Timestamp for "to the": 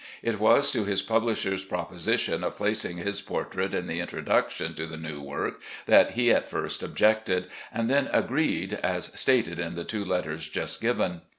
4.73-4.97